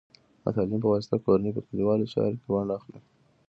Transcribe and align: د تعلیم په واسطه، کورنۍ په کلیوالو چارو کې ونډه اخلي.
د 0.43 0.45
تعلیم 0.55 0.79
په 0.83 0.89
واسطه، 0.93 1.15
کورنۍ 1.25 1.51
په 1.55 1.61
کلیوالو 1.67 2.11
چارو 2.13 2.39
کې 2.41 2.47
ونډه 2.51 2.73
اخلي. 2.77 2.99